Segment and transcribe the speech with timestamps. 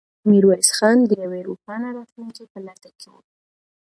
[0.29, 3.15] میرویس خان د یوې روښانه راتلونکې په لټه کې و.